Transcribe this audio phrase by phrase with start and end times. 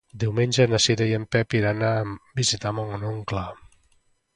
[0.21, 1.95] Diumenge na Cira i en Pep iran a
[2.43, 3.49] visitar mon oncle.